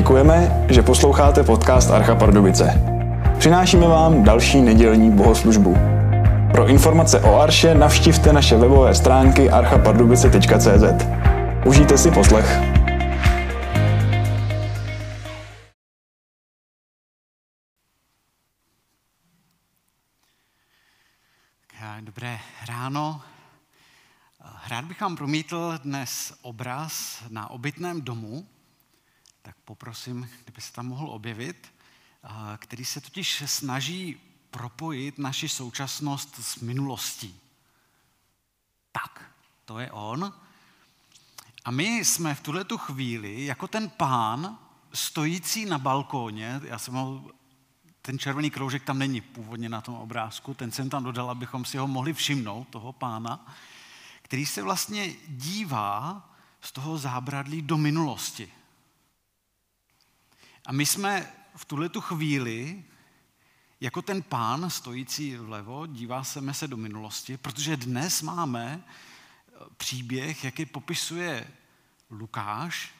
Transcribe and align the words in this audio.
Děkujeme, 0.00 0.66
že 0.68 0.82
posloucháte 0.82 1.42
podcast 1.42 1.90
Archa 1.90 2.14
Pardubice. 2.14 2.82
Přinášíme 3.38 3.88
vám 3.88 4.24
další 4.24 4.60
nedělní 4.60 5.10
bohoslužbu. 5.10 5.76
Pro 6.52 6.66
informace 6.66 7.20
o 7.20 7.40
Arše 7.40 7.74
navštivte 7.74 8.32
naše 8.32 8.56
webové 8.56 8.94
stránky 8.94 9.50
archapardubice.cz. 9.50 11.06
Užijte 11.66 11.98
si 11.98 12.10
poslech. 12.10 12.60
Dobré 22.00 22.38
ráno. 22.68 23.20
Rád 24.70 24.84
bych 24.84 25.00
vám 25.00 25.16
promítl 25.16 25.78
dnes 25.84 26.32
obraz 26.42 27.22
na 27.30 27.50
obytném 27.50 28.00
domu, 28.00 28.46
tak 29.42 29.56
poprosím, 29.64 30.30
kdyby 30.44 30.60
se 30.60 30.72
tam 30.72 30.86
mohl 30.86 31.10
objevit, 31.10 31.74
který 32.56 32.84
se 32.84 33.00
totiž 33.00 33.42
snaží 33.46 34.20
propojit 34.50 35.18
naši 35.18 35.48
současnost 35.48 36.34
s 36.34 36.56
minulostí. 36.56 37.40
Tak, 38.92 39.32
to 39.64 39.78
je 39.78 39.90
on. 39.90 40.32
A 41.64 41.70
my 41.70 42.04
jsme 42.04 42.34
v 42.34 42.40
tuhle 42.40 42.64
chvíli 42.76 43.44
jako 43.44 43.68
ten 43.68 43.90
pán 43.90 44.58
stojící 44.92 45.64
na 45.64 45.78
balkóně, 45.78 46.60
já 46.64 46.78
jsem 46.78 46.94
ho, 46.94 47.30
ten 48.02 48.18
červený 48.18 48.50
kroužek 48.50 48.84
tam 48.84 48.98
není 48.98 49.20
původně 49.20 49.68
na 49.68 49.80
tom 49.80 49.94
obrázku, 49.94 50.54
ten 50.54 50.72
jsem 50.72 50.90
tam 50.90 51.04
dodal, 51.04 51.30
abychom 51.30 51.64
si 51.64 51.78
ho 51.78 51.88
mohli 51.88 52.12
všimnout, 52.12 52.68
toho 52.68 52.92
pána, 52.92 53.54
který 54.22 54.46
se 54.46 54.62
vlastně 54.62 55.14
dívá 55.28 56.28
z 56.60 56.72
toho 56.72 56.98
zábradlí 56.98 57.62
do 57.62 57.76
minulosti. 57.76 58.52
A 60.70 60.72
my 60.72 60.86
jsme 60.86 61.32
v 61.56 61.64
tuhle 61.64 61.88
tu 61.88 62.00
chvíli 62.00 62.84
jako 63.80 64.02
ten 64.02 64.22
pán 64.22 64.70
stojící 64.70 65.36
vlevo, 65.36 65.86
dívá 65.86 66.24
se 66.24 66.54
se 66.54 66.68
do 66.68 66.76
minulosti, 66.76 67.36
protože 67.36 67.76
dnes 67.76 68.22
máme 68.22 68.84
eh, 68.84 69.52
příběh, 69.76 70.44
jaký 70.44 70.66
popisuje 70.66 71.50
Lukáš, 72.10 72.94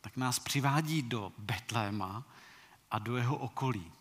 tak 0.00 0.16
nás 0.16 0.38
přivádí 0.38 1.02
do 1.02 1.32
Betléma 1.38 2.24
a 2.90 2.98
do 2.98 3.16
jeho 3.16 3.36
okolí. 3.36 3.92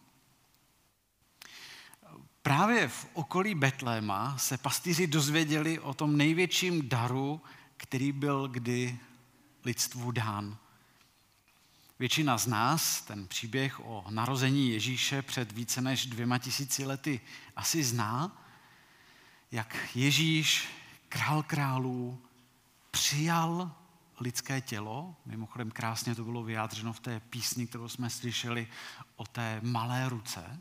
Právě 2.41 2.87
v 2.87 3.07
okolí 3.13 3.55
Betléma 3.55 4.37
se 4.37 4.57
pastýři 4.57 5.07
dozvěděli 5.07 5.79
o 5.79 5.93
tom 5.93 6.17
největším 6.17 6.89
daru, 6.89 7.41
který 7.77 8.11
byl 8.11 8.47
kdy 8.47 8.99
lidstvu 9.65 10.11
dán. 10.11 10.57
Většina 12.03 12.37
z 12.37 12.47
nás 12.47 13.01
ten 13.01 13.27
příběh 13.27 13.79
o 13.79 14.05
narození 14.09 14.69
Ježíše 14.69 15.21
před 15.21 15.51
více 15.51 15.81
než 15.81 16.05
dvěma 16.05 16.37
tisíci 16.37 16.85
lety 16.85 17.21
asi 17.55 17.83
zná, 17.83 18.45
jak 19.51 19.95
Ježíš, 19.95 20.67
král 21.09 21.43
králů, 21.43 22.21
přijal 22.91 23.71
lidské 24.19 24.61
tělo. 24.61 25.15
Mimochodem 25.25 25.71
krásně 25.71 26.15
to 26.15 26.23
bylo 26.23 26.43
vyjádřeno 26.43 26.93
v 26.93 26.99
té 26.99 27.19
písni, 27.19 27.67
kterou 27.67 27.89
jsme 27.89 28.09
slyšeli 28.09 28.67
o 29.15 29.25
té 29.25 29.59
malé 29.61 30.09
ruce, 30.09 30.59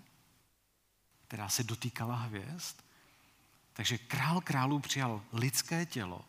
která 1.27 1.49
se 1.49 1.65
dotýkala 1.65 2.17
hvězd. 2.17 2.77
Takže 3.73 3.99
král 3.99 4.41
králů 4.41 4.79
přijal 4.79 5.23
lidské 5.33 5.87
tělo, 5.87 6.25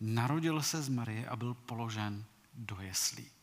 narodil 0.00 0.62
se 0.62 0.82
z 0.82 0.88
Marie 0.88 1.28
a 1.28 1.36
byl 1.36 1.54
položen 1.54 2.24
do 2.54 2.80
jeslí. 2.80 3.37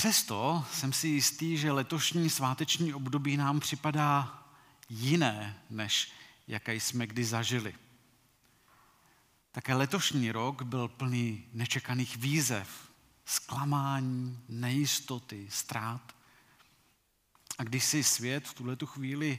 Přesto 0.00 0.64
jsem 0.72 0.92
si 0.92 1.08
jistý, 1.08 1.56
že 1.56 1.72
letošní 1.72 2.30
sváteční 2.30 2.94
období 2.94 3.36
nám 3.36 3.60
připadá 3.60 4.42
jiné, 4.88 5.62
než 5.70 6.12
jaké 6.48 6.74
jsme 6.74 7.06
kdy 7.06 7.24
zažili. 7.24 7.74
Také 9.52 9.74
letošní 9.74 10.32
rok 10.32 10.62
byl 10.62 10.88
plný 10.88 11.44
nečekaných 11.52 12.16
výzev, 12.16 12.90
zklamání, 13.24 14.38
nejistoty, 14.48 15.46
ztrát. 15.50 16.16
A 17.58 17.64
když 17.64 17.84
si 17.84 18.04
svět 18.04 18.48
v 18.48 18.54
tuhle 18.54 18.76
chvíli 18.84 19.38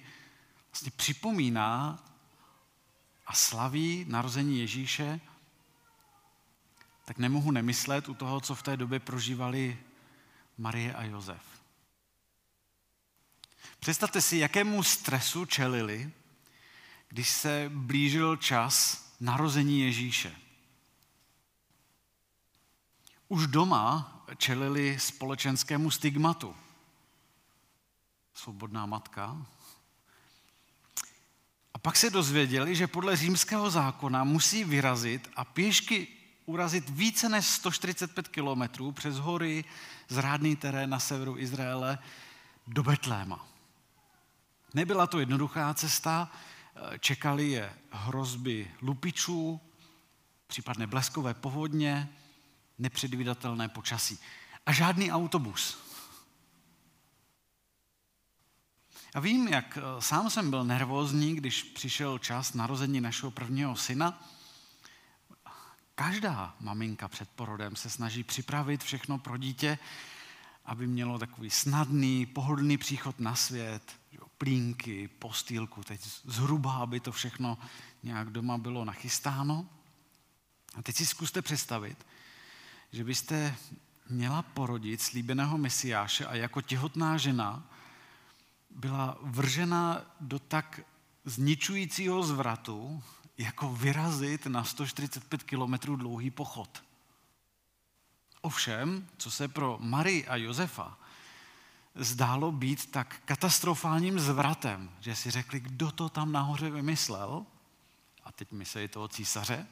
vlastně 0.72 0.92
připomíná 0.96 2.04
a 3.28 3.34
slaví 3.34 4.06
narození 4.08 4.60
Ježíše, 4.60 5.20
tak 7.06 7.18
nemohu 7.18 7.52
nemyslet 7.52 8.10
u 8.10 8.14
toho, 8.14 8.42
co 8.42 8.56
v 8.56 8.64
té 8.64 8.78
době 8.78 9.00
prožívali 9.00 9.78
Marie 10.58 10.94
a 10.94 11.04
Josef. 11.04 11.62
Představte 13.80 14.22
si, 14.22 14.38
jakému 14.38 14.84
stresu 14.84 15.46
čelili, 15.46 16.12
když 17.08 17.30
se 17.30 17.72
blížil 17.74 18.38
čas 18.38 19.06
narození 19.20 19.82
Ježíše. 19.82 20.36
Už 23.28 23.48
doma 23.48 24.24
čelili 24.38 25.00
společenskému 25.00 25.92
stigmatu. 25.92 26.56
Svobodná 28.34 28.86
matka. 28.86 29.46
A 31.74 31.80
pak 31.80 31.96
se 31.96 32.10
dozvěděli, 32.10 32.76
že 32.76 32.88
podle 32.88 33.16
římského 33.16 33.70
zákona 33.70 34.24
musí 34.24 34.64
vyrazit 34.64 35.30
a 35.36 35.46
pěšky 35.46 36.08
urazit 36.46 36.90
více 36.90 37.30
než 37.30 37.46
145 37.46 38.28
kilometrů 38.28 38.92
přes 38.92 39.18
hory, 39.18 39.66
zrádný 40.10 40.56
terén 40.56 40.90
na 40.90 41.00
severu 41.00 41.38
Izraele 41.38 42.00
do 42.68 42.84
Betléma. 42.84 43.48
Nebyla 44.74 45.08
to 45.08 45.20
jednoduchá 45.20 45.74
cesta, 45.74 46.32
čekali 47.00 47.50
je 47.50 47.74
hrozby 47.92 48.72
lupičů, 48.82 49.62
případné 50.48 50.88
bleskové 50.88 51.34
povodně, 51.34 52.10
nepředvídatelné 52.80 53.70
počasí. 53.70 54.20
A 54.66 54.72
žádný 54.72 55.12
autobus. 55.12 55.78
A 59.16 59.20
vím, 59.20 59.48
jak 59.48 59.78
eh, 59.78 60.02
sám 60.02 60.30
jsem 60.30 60.50
byl 60.50 60.64
nervózní, 60.64 61.36
když 61.36 61.64
přišel 61.64 62.20
čas 62.20 62.54
narození 62.54 63.02
našeho 63.02 63.32
prvního 63.32 63.76
syna, 63.76 64.24
Každá 66.02 66.56
maminka 66.60 67.08
před 67.08 67.30
porodem 67.30 67.76
se 67.76 67.90
snaží 67.90 68.24
připravit 68.24 68.84
všechno 68.84 69.18
pro 69.20 69.38
dítě, 69.38 69.80
aby 70.66 70.88
mělo 70.88 71.20
takový 71.20 71.50
snadný, 71.50 72.26
pohodlný 72.26 72.78
příchod 72.78 73.20
na 73.20 73.36
svět, 73.36 74.00
plínky, 74.38 75.08
postýlku, 75.08 75.84
teď 75.84 76.02
zhruba, 76.26 76.74
aby 76.74 77.00
to 77.00 77.12
všechno 77.12 77.58
nějak 78.04 78.30
doma 78.30 78.58
bylo 78.58 78.86
nachystáno. 78.86 79.66
A 80.76 80.82
teď 80.82 80.96
si 80.96 81.06
zkuste 81.06 81.42
představit, 81.42 82.06
že 82.92 83.04
byste 83.04 83.56
měla 84.10 84.42
porodit 84.42 85.02
slíbeného 85.02 85.58
mesiáše 85.58 86.26
a 86.26 86.36
jako 86.36 86.62
těhotná 86.62 87.18
žena 87.18 87.64
byla 88.70 89.18
vržena 89.22 90.02
do 90.20 90.40
tak 90.40 90.80
zničujícího 91.26 92.24
zvratu, 92.24 93.04
jako 93.42 93.70
vyrazit 93.74 94.46
na 94.46 94.64
145 94.64 95.44
kilometrů 95.44 95.96
dlouhý 95.96 96.32
pochod. 96.32 96.84
Ovšem, 98.42 99.08
co 99.18 99.32
se 99.32 99.48
pro 99.48 99.78
Marii 99.82 100.28
a 100.28 100.36
Josefa 100.36 100.98
zdálo 101.96 102.52
být 102.52 102.92
tak 102.92 103.22
katastrofálním 103.26 104.20
zvratem, 104.20 104.92
že 105.00 105.16
si 105.16 105.32
řekli, 105.32 105.60
kdo 105.60 105.92
to 105.92 106.10
tam 106.10 106.32
nahoře 106.32 106.70
vymyslel, 106.70 107.46
a 108.24 108.32
teď 108.32 108.52
myslí 108.52 108.88
toho 108.88 109.08
císaře, 109.08 109.68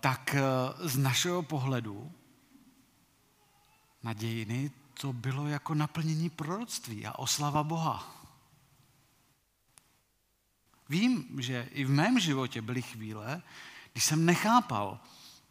tak 0.00 0.34
e, 0.34 0.42
z 0.88 0.96
našeho 0.96 1.42
pohledu 1.42 2.12
na 4.02 4.12
dějiny 4.12 4.70
to 5.00 5.12
bylo 5.12 5.46
jako 5.46 5.74
naplnění 5.74 6.30
proroctví 6.30 7.06
a 7.06 7.18
oslava 7.18 7.62
Boha. 7.62 8.15
Vím, 10.88 11.40
že 11.40 11.68
i 11.72 11.84
v 11.84 11.90
mém 11.90 12.20
životě 12.20 12.62
byly 12.62 12.82
chvíle, 12.82 13.42
když 13.92 14.04
jsem 14.04 14.26
nechápal, 14.26 15.00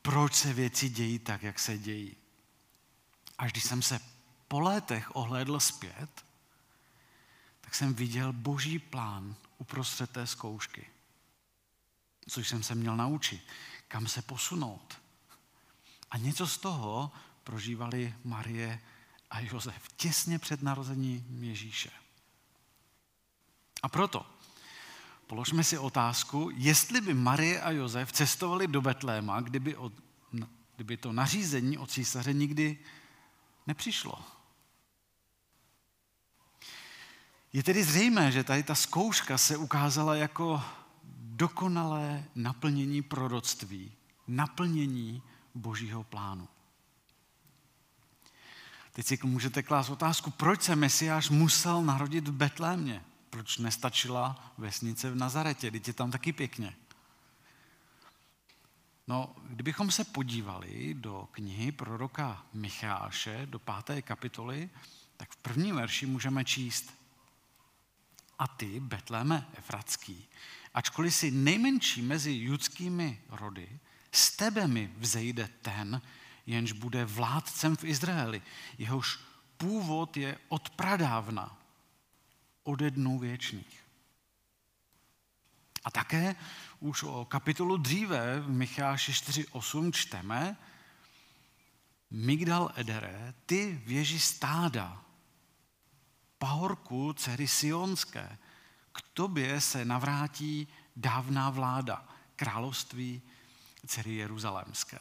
proč 0.01 0.33
se 0.33 0.53
věci 0.53 0.89
dějí 0.89 1.19
tak, 1.19 1.43
jak 1.43 1.59
se 1.59 1.77
dějí. 1.77 2.15
Až 3.37 3.51
když 3.51 3.63
jsem 3.63 3.81
se 3.81 3.99
po 4.47 4.59
létech 4.59 5.15
ohlédl 5.15 5.59
zpět, 5.59 6.25
tak 7.61 7.75
jsem 7.75 7.93
viděl 7.93 8.33
boží 8.33 8.79
plán 8.79 9.35
uprostřed 9.57 10.09
té 10.09 10.27
zkoušky. 10.27 10.89
Což 12.29 12.47
jsem 12.47 12.63
se 12.63 12.75
měl 12.75 12.97
naučit, 12.97 13.41
kam 13.87 14.07
se 14.07 14.21
posunout. 14.21 15.01
A 16.11 16.17
něco 16.17 16.47
z 16.47 16.57
toho 16.57 17.11
prožívali 17.43 18.15
Marie 18.23 18.81
a 19.29 19.39
Josef 19.39 19.89
těsně 19.95 20.39
před 20.39 20.61
narozením 20.61 21.43
Ježíše. 21.43 21.91
A 23.83 23.89
proto 23.89 24.34
Položme 25.27 25.63
si 25.63 25.77
otázku, 25.77 26.49
jestli 26.53 27.01
by 27.01 27.13
Marie 27.13 27.61
a 27.61 27.71
Josef 27.71 28.11
cestovali 28.11 28.67
do 28.67 28.81
Betléma, 28.81 29.41
kdyby 29.41 29.75
od 29.75 29.93
kdyby 30.75 30.97
to 30.97 31.13
nařízení 31.13 31.77
od 31.77 31.91
císaře 31.91 32.33
nikdy 32.33 32.77
nepřišlo. 33.67 34.21
Je 37.53 37.63
tedy 37.63 37.83
zřejmé, 37.83 38.31
že 38.31 38.43
tady 38.43 38.63
ta 38.63 38.75
zkouška 38.75 39.37
se 39.37 39.57
ukázala 39.57 40.15
jako 40.15 40.63
dokonalé 41.17 42.25
naplnění 42.35 43.01
proroctví, 43.01 43.91
naplnění 44.27 45.23
božího 45.55 46.03
plánu. 46.03 46.47
Teď 48.93 49.05
si 49.05 49.19
můžete 49.23 49.63
klást 49.63 49.89
otázku, 49.89 50.31
proč 50.31 50.61
se 50.61 50.75
Mesiáš 50.75 51.29
musel 51.29 51.81
narodit 51.83 52.27
v 52.27 52.31
Betlémě? 52.31 53.05
Proč 53.35 53.57
nestačila 53.57 54.53
vesnice 54.57 55.11
v 55.11 55.15
Nazaretě? 55.15 55.71
Teď 55.71 55.87
je 55.87 55.93
tam 55.93 56.11
taky 56.11 56.33
pěkně. 56.33 56.75
No, 59.07 59.35
kdybychom 59.43 59.91
se 59.91 60.03
podívali 60.03 60.93
do 60.93 61.27
knihy 61.31 61.71
proroka 61.71 62.45
Micháše, 62.53 63.45
do 63.45 63.59
páté 63.59 64.01
kapitoly, 64.01 64.69
tak 65.17 65.31
v 65.31 65.35
prvním 65.35 65.75
verši 65.75 66.05
můžeme 66.05 66.45
číst 66.45 66.93
A 68.39 68.47
ty, 68.47 68.79
Betléme 68.79 69.47
Efratský, 69.57 70.27
ačkoliv 70.73 71.15
jsi 71.15 71.31
nejmenší 71.31 72.01
mezi 72.01 72.31
judskými 72.31 73.21
rody, 73.29 73.79
z 74.11 74.35
tebe 74.35 74.67
mi 74.67 74.93
vzejde 74.97 75.49
ten, 75.61 76.01
jenž 76.45 76.71
bude 76.71 77.05
vládcem 77.05 77.75
v 77.75 77.83
Izraeli. 77.83 78.41
Jehož 78.77 79.19
původ 79.57 80.17
je 80.17 80.37
od 80.47 80.69
pradávna, 80.69 81.64
ode 82.65 82.91
dnů 82.91 83.19
věčných. 83.19 83.85
A 85.83 85.91
také 85.91 86.35
už 86.79 87.03
o 87.03 87.25
kapitolu 87.25 87.77
dříve 87.77 88.39
v 88.39 88.49
Micháši 88.49 89.11
4.8 89.11 89.91
čteme, 89.91 90.57
Migdal 92.11 92.71
Edere, 92.75 93.33
ty 93.45 93.81
věži 93.85 94.19
stáda, 94.19 95.01
pahorku 96.37 97.13
dcery 97.13 97.47
Sionské, 97.47 98.37
k 98.91 99.01
tobě 99.13 99.61
se 99.61 99.85
navrátí 99.85 100.67
dávná 100.95 101.49
vláda, 101.49 102.07
království 102.35 103.21
dcery 103.87 104.13
Jeruzalémské. 104.13 104.99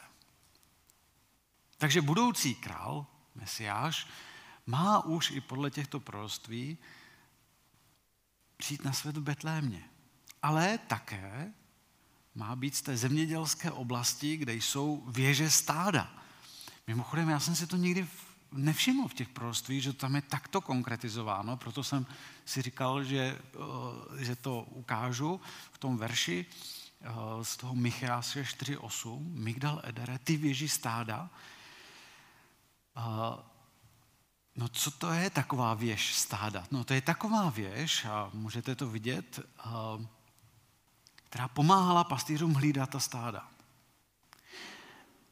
Takže 1.77 2.01
budoucí 2.01 2.55
král, 2.55 3.05
Mesiáš, 3.35 4.07
má 4.65 5.05
už 5.05 5.31
i 5.31 5.41
podle 5.41 5.71
těchto 5.71 5.99
proroctví 5.99 6.77
přijít 8.65 8.85
na 8.85 8.93
svět 8.93 9.17
v 9.17 9.21
Betlémě. 9.21 9.83
Ale 10.41 10.77
také 10.77 11.53
má 12.35 12.55
být 12.55 12.75
z 12.75 12.81
té 12.81 12.97
zemědělské 12.97 13.71
oblasti, 13.71 14.37
kde 14.37 14.53
jsou 14.53 15.03
věže 15.07 15.51
stáda. 15.51 16.13
Mimochodem, 16.87 17.29
já 17.29 17.39
jsem 17.39 17.55
si 17.55 17.67
to 17.67 17.77
nikdy 17.77 18.07
nevšiml 18.51 19.07
v 19.07 19.13
těch 19.13 19.29
proroctví, 19.29 19.81
že 19.81 19.93
tam 19.93 20.15
je 20.15 20.21
takto 20.21 20.61
konkretizováno, 20.61 21.57
proto 21.57 21.83
jsem 21.83 22.05
si 22.45 22.61
říkal, 22.61 23.03
že, 23.03 23.37
eh, 24.17 24.25
že 24.25 24.35
to 24.35 24.61
ukážu 24.61 25.41
v 25.71 25.77
tom 25.77 25.97
verši 25.97 26.45
eh, 26.45 27.09
z 27.41 27.57
toho 27.57 27.75
Micháše 27.75 28.43
4.8, 28.43 29.29
Migdal 29.33 29.81
Edere, 29.83 30.19
ty 30.19 30.37
věži 30.37 30.69
stáda, 30.69 31.29
No 34.55 34.67
co 34.67 34.91
to 34.91 35.11
je 35.11 35.29
taková 35.29 35.73
věž 35.73 36.15
stáda? 36.15 36.63
No 36.71 36.83
to 36.83 36.93
je 36.93 37.01
taková 37.01 37.49
věž, 37.49 38.05
a 38.05 38.29
můžete 38.33 38.75
to 38.75 38.89
vidět, 38.89 39.39
která 41.15 41.47
pomáhala 41.47 42.03
pastýřům 42.03 42.53
hlídat 42.53 42.89
ta 42.89 42.99
stáda. 42.99 43.47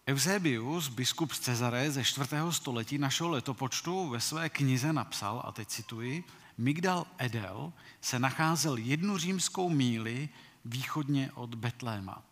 Eusebius, 0.07 0.87
biskup 0.87 1.31
z 1.31 1.39
Cezare 1.39 1.91
ze 1.91 2.03
4. 2.03 2.29
století 2.49 2.97
našeho 2.97 3.29
letopočtu 3.29 4.09
ve 4.09 4.19
své 4.21 4.49
knize 4.49 4.93
napsal, 4.93 5.43
a 5.45 5.51
teď 5.51 5.67
cituji, 5.67 6.23
Migdal 6.57 7.07
Edel 7.17 7.73
se 8.01 8.19
nacházel 8.19 8.77
jednu 8.77 9.17
římskou 9.17 9.69
míli 9.69 10.29
východně 10.65 11.31
od 11.33 11.55
Betléma. 11.55 12.23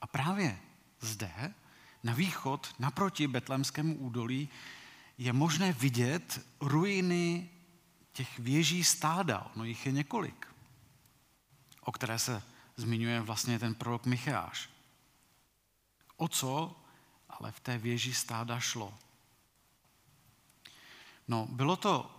A 0.00 0.06
právě 0.06 0.58
zde 1.00 1.54
na 2.02 2.14
východ, 2.14 2.74
naproti 2.78 3.26
Betlemskému 3.26 3.94
údolí, 3.94 4.48
je 5.20 5.32
možné 5.32 5.72
vidět 5.72 6.46
ruiny 6.60 7.50
těch 8.12 8.38
věží 8.38 8.84
stáda. 8.84 9.50
No 9.56 9.64
jich 9.64 9.86
je 9.86 9.92
několik, 9.92 10.46
o 11.80 11.92
které 11.92 12.18
se 12.18 12.42
zmiňuje 12.76 13.20
vlastně 13.20 13.58
ten 13.58 13.74
prorok 13.74 14.06
Micháš. 14.06 14.70
O 16.16 16.28
co 16.28 16.76
ale 17.28 17.52
v 17.52 17.60
té 17.60 17.78
věži 17.78 18.14
stáda 18.14 18.60
šlo? 18.60 18.94
No, 21.28 21.46
bylo 21.50 21.76
to 21.76 22.16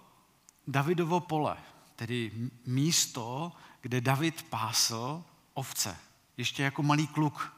Davidovo 0.67 1.19
pole, 1.19 1.57
tedy 1.95 2.31
místo, 2.65 3.51
kde 3.81 4.01
David 4.01 4.43
pásl 4.43 5.23
ovce, 5.53 5.97
ještě 6.37 6.63
jako 6.63 6.83
malý 6.83 7.07
kluk. 7.07 7.53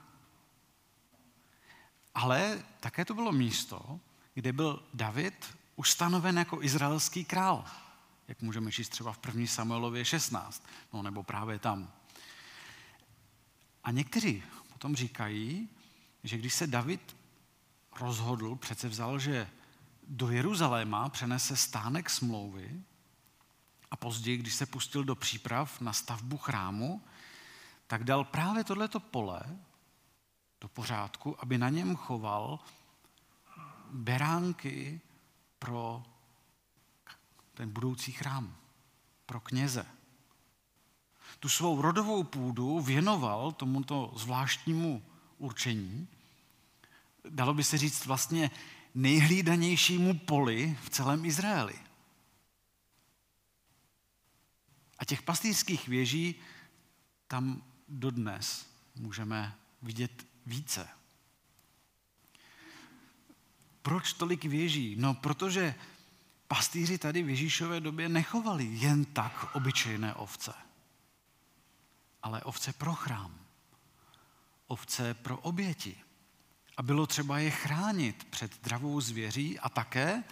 Ale 2.15 2.63
také 2.79 3.05
to 3.05 3.13
bylo 3.13 3.31
místo, 3.31 3.99
kde 4.33 4.53
byl 4.53 4.83
David 4.93 5.57
ustanoven 5.75 6.37
jako 6.37 6.63
izraelský 6.63 7.25
král. 7.25 7.65
Jak 8.27 8.41
můžeme 8.41 8.71
číst 8.71 8.89
třeba 8.89 9.13
v 9.13 9.19
1. 9.27 9.47
Samuelově 9.47 10.05
16, 10.05 10.67
no 10.93 11.01
nebo 11.01 11.23
právě 11.23 11.59
tam. 11.59 11.91
A 13.83 13.91
někteří 13.91 14.43
potom 14.73 14.95
říkají, 14.95 15.69
že 16.23 16.37
když 16.37 16.53
se 16.53 16.67
David 16.67 17.15
rozhodl, 17.99 18.55
přece 18.55 18.89
vzal, 18.89 19.19
že 19.19 19.49
do 20.07 20.29
Jeruzaléma 20.29 21.09
přenese 21.09 21.57
stánek 21.57 22.09
smlouvy 22.09 22.81
a 23.91 23.95
později, 23.95 24.37
když 24.37 24.53
se 24.53 24.65
pustil 24.65 25.03
do 25.03 25.15
příprav 25.15 25.81
na 25.81 25.93
stavbu 25.93 26.37
chrámu, 26.37 27.01
tak 27.87 28.03
dal 28.03 28.23
právě 28.23 28.63
tohleto 28.63 28.99
pole 28.99 29.41
do 30.61 30.67
pořádku, 30.67 31.35
aby 31.39 31.57
na 31.57 31.69
něm 31.69 31.95
choval 31.95 32.59
beránky 33.93 35.01
pro 35.59 36.03
ten 37.53 37.69
budoucí 37.69 38.11
chrám, 38.11 38.57
pro 39.25 39.39
kněze. 39.39 39.85
Tu 41.39 41.49
svou 41.49 41.81
rodovou 41.81 42.23
půdu 42.23 42.79
věnoval 42.79 43.51
tomuto 43.51 44.13
zvláštnímu 44.15 45.03
určení, 45.37 46.07
dalo 47.29 47.53
by 47.53 47.63
se 47.63 47.77
říct 47.77 48.05
vlastně 48.05 48.51
nejhlídanějšímu 48.95 50.19
poli 50.19 50.77
v 50.83 50.89
celém 50.89 51.25
Izraeli. 51.25 51.75
A 54.99 55.05
těch 55.05 55.21
pastýřských 55.21 55.87
věží 55.87 56.35
tam 57.27 57.63
dodnes 57.87 58.69
můžeme 58.95 59.55
vidět 59.81 60.27
více. 60.45 60.89
Proč 63.83 64.13
tolik 64.13 64.45
věží? 64.45 64.95
No, 64.99 65.13
protože 65.13 65.75
pastýři 66.47 66.97
tady 66.97 67.23
v 67.23 67.29
Ježíšové 67.29 67.79
době 67.79 68.09
nechovali 68.09 68.65
jen 68.65 69.05
tak 69.05 69.55
obyčejné 69.55 70.13
ovce, 70.13 70.53
ale 72.23 72.43
ovce 72.43 72.73
pro 72.73 72.93
chrám, 72.93 73.39
ovce 74.67 75.13
pro 75.13 75.37
oběti. 75.37 75.95
A 76.77 76.83
bylo 76.83 77.07
třeba 77.07 77.39
je 77.39 77.51
chránit 77.51 78.23
před 78.23 78.63
dravou 78.63 79.01
zvěří 79.01 79.59
a 79.59 79.69
také, 79.69 80.23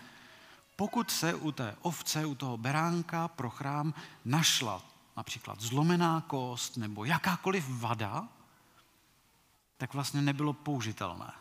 pokud 0.76 1.12
se 1.12 1.36
u 1.36 1.52
té 1.52 1.76
ovce, 1.82 2.26
u 2.26 2.36
toho 2.36 2.58
beránka 2.58 3.28
pro 3.28 3.50
chrám 3.50 3.94
našla 4.26 4.84
například 5.18 5.62
zlomená 5.62 6.22
kost 6.22 6.78
nebo 6.78 7.06
jakákoliv 7.06 7.66
vada, 7.70 8.28
tak 9.78 9.94
vlastně 9.94 10.22
nebylo 10.22 10.54
použitelné. 10.54 11.32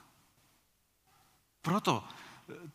Proto 1.71 2.05
eh, 2.49 2.71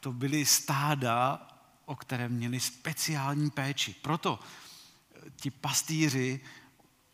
to 0.00 0.12
byly 0.12 0.46
stáda, 0.46 1.48
o 1.84 1.96
které 1.96 2.28
měli 2.28 2.60
speciální 2.60 3.50
péči. 3.50 3.94
Proto 4.02 4.38
eh, 4.40 5.30
ti 5.36 5.50
pastýři 5.50 6.40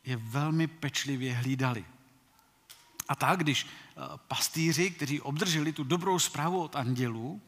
je 0.04 0.16
velmi 0.16 0.66
pečlivě 0.66 1.34
hlídali. 1.34 1.84
A 3.08 3.14
tak, 3.14 3.38
když 3.38 3.66
eh, 3.66 4.00
pastýři, 4.16 4.90
kteří 4.90 5.20
obdrželi 5.20 5.72
tu 5.72 5.84
dobrou 5.84 6.18
zprávu 6.18 6.62
od 6.62 6.76
andělů, 6.76 7.40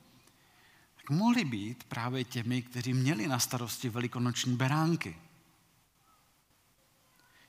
tak 0.97 1.11
mohli 1.11 1.45
být 1.45 1.85
právě 1.85 2.25
těmi, 2.25 2.63
kteří 2.63 2.93
měli 2.95 3.27
na 3.29 3.39
starosti 3.39 3.89
velikonoční 3.89 4.57
beránky. 4.57 5.17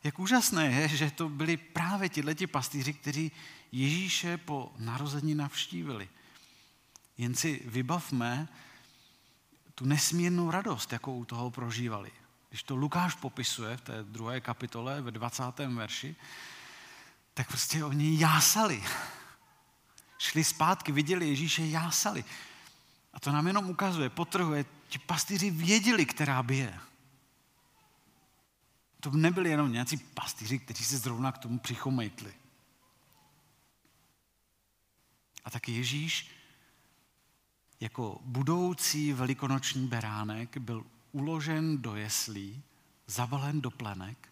Jak 0.04 0.20
úžasné 0.20 0.66
je, 0.66 0.88
že 0.88 1.12
to 1.12 1.30
byli 1.30 1.58
právě 1.58 2.10
tihleti 2.10 2.48
pastýři, 2.48 2.94
kteří 2.94 3.32
Ježíše 3.76 4.38
po 4.38 4.72
narození 4.78 5.36
navštívili. 5.36 6.10
Jen 7.18 7.36
si 7.36 7.62
vybavme 7.66 8.48
tu 9.76 9.86
nesmírnou 9.86 10.52
radost, 10.52 10.94
jakou 10.94 11.18
u 11.18 11.26
toho 11.26 11.52
prožívali. 11.52 12.12
Když 12.50 12.64
to 12.64 12.76
Lukáš 12.76 13.16
popisuje 13.16 13.78
v 13.78 13.82
té 13.82 14.04
druhé 14.04 14.42
kapitole, 14.42 15.02
ve 15.02 15.12
20. 15.12 15.44
verši, 15.60 16.16
tak 17.34 17.48
prostě 17.48 17.84
oni 17.84 18.20
jásali. 18.20 18.84
šli 20.18 20.44
zpátky, 20.44 20.92
viděli 20.92 21.28
Ježíše, 21.28 21.66
jásali. 21.66 22.24
A 23.14 23.20
to 23.20 23.32
nám 23.32 23.48
jenom 23.48 23.70
ukazuje, 23.70 24.10
potrhuje, 24.10 24.66
ti 24.88 25.00
pastýři 25.00 25.52
věděli, 25.52 26.06
která 26.06 26.44
bije. 26.44 26.80
To 29.00 29.12
nebyli 29.12 29.50
jenom 29.50 29.72
nějací 29.72 29.98
pastýři, 29.98 30.60
kteří 30.60 30.86
se 30.86 30.98
zrovna 30.98 31.32
k 31.32 31.38
tomu 31.38 31.60
přichomejtli. 31.60 32.45
A 35.46 35.50
taky 35.50 35.72
Ježíš 35.72 36.32
jako 37.80 38.20
budoucí 38.22 39.14
velikonoční 39.14 39.88
beránek 39.88 40.58
byl 40.58 40.86
uložen 41.12 41.82
do 41.82 41.96
jeslí, 41.96 42.62
zabalen 43.08 43.62
do 43.62 43.72
plenek, 43.72 44.30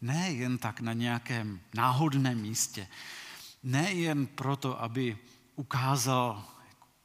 ne 0.00 0.30
jen 0.30 0.58
tak 0.58 0.80
na 0.80 0.92
nějakém 0.92 1.60
náhodném 1.74 2.40
místě, 2.40 2.88
ne 3.62 3.92
jen 3.92 4.26
proto, 4.26 4.82
aby 4.82 5.18
ukázal 5.56 6.44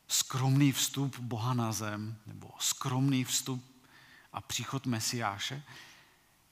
skromný 0.07 0.71
vstup 0.71 1.19
Boha 1.19 1.53
na 1.53 1.71
zem, 1.71 2.17
nebo 2.25 2.51
skromný 2.59 3.23
vstup 3.23 3.63
a 4.33 4.41
příchod 4.41 4.85
Mesiáše, 4.85 5.63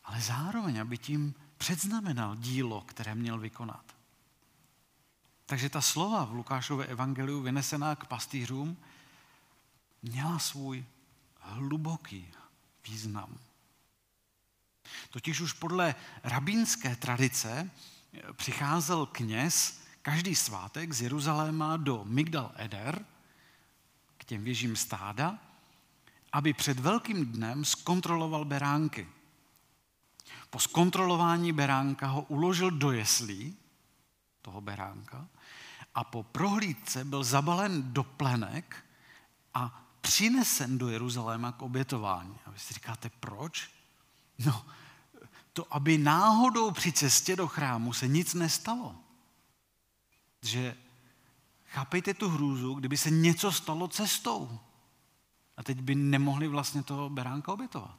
ale 0.04 0.22
zároveň, 0.22 0.82
aby 0.82 0.98
tím 0.98 1.34
předznamenal 1.58 2.36
dílo, 2.36 2.82
které 2.82 3.16
měl 3.16 3.40
vykonat. 3.40 3.93
Takže 5.54 5.70
ta 5.70 5.82
slova 5.82 6.26
v 6.26 6.34
Lukášově 6.34 6.86
evangeliu 6.86 7.42
vynesená 7.42 7.96
k 7.96 8.06
pastýřům 8.06 8.78
měla 10.04 10.40
svůj 10.40 10.86
hluboký 11.40 12.28
význam. 12.88 13.38
Totiž 15.10 15.42
už 15.42 15.54
podle 15.54 15.96
rabínské 16.24 16.96
tradice 16.96 17.70
přicházel 18.32 19.06
kněz 19.06 19.82
každý 20.02 20.36
svátek 20.36 20.94
z 20.94 21.02
Jeruzaléma 21.02 21.78
do 21.78 22.04
Migdal 22.06 22.52
Eder, 22.56 23.06
k 24.18 24.26
těm 24.26 24.44
věžím 24.44 24.76
stáda, 24.76 25.40
aby 26.32 26.54
před 26.54 26.80
velkým 26.80 27.26
dnem 27.26 27.66
zkontroloval 27.66 28.46
beránky. 28.46 29.10
Po 30.50 30.60
zkontrolování 30.60 31.54
beránka 31.54 32.08
ho 32.08 32.22
uložil 32.22 32.72
do 32.72 32.92
jeslí, 32.92 33.58
toho 34.42 34.62
beránka, 34.62 35.28
a 35.96 36.04
po 36.04 36.24
prohlídce 36.24 37.06
byl 37.06 37.24
zabalen 37.24 37.94
do 37.94 38.04
plenek 38.04 38.86
a 39.54 39.84
přinesen 40.02 40.78
do 40.78 40.90
Jeruzaléma 40.90 41.52
k 41.52 41.62
obětování. 41.62 42.40
A 42.46 42.52
vy 42.52 42.60
si 42.60 42.74
říkáte, 42.74 43.10
proč? 43.20 43.70
No, 44.46 44.66
to, 45.54 45.74
aby 45.74 45.98
náhodou 45.98 46.72
při 46.72 46.92
cestě 46.92 47.36
do 47.36 47.48
chrámu 47.48 47.94
se 47.94 48.08
nic 48.08 48.34
nestalo. 48.34 48.96
Že 50.42 50.78
chápejte 51.66 52.14
tu 52.14 52.30
hrůzu, 52.30 52.74
kdyby 52.74 52.98
se 52.98 53.10
něco 53.10 53.52
stalo 53.52 53.88
cestou. 53.88 54.60
A 55.58 55.64
teď 55.64 55.82
by 55.82 55.96
nemohli 55.96 56.48
vlastně 56.48 56.84
toho 56.84 57.10
beránka 57.10 57.54
obětovat. 57.54 57.98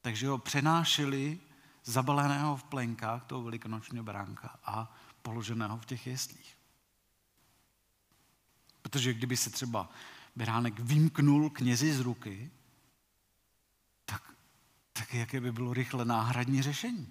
Takže 0.00 0.28
ho 0.28 0.38
přenášeli 0.38 1.40
zabaleného 1.84 2.56
v 2.56 2.64
plenkách 2.64 3.24
toho 3.24 3.42
velikonočního 3.42 4.04
beránka 4.04 4.58
a 4.64 4.94
položeného 5.22 5.78
v 5.78 5.86
těch 5.86 6.06
jeslích. 6.06 6.57
Protože 8.90 9.14
kdyby 9.14 9.36
se 9.36 9.50
třeba 9.50 9.90
beránek 10.36 10.80
vymknul 10.80 11.50
knězi 11.50 11.92
z 11.92 12.00
ruky, 12.00 12.50
tak, 14.04 14.34
tak 14.92 15.14
jaké 15.14 15.40
by 15.40 15.52
bylo 15.52 15.74
rychle 15.74 16.04
náhradní 16.04 16.62
řešení? 16.62 17.08